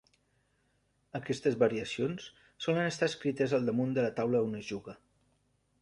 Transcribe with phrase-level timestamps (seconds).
[1.19, 2.27] Aquestes variacions
[2.67, 4.99] solen estar escrites al damunt de la taula on es juga.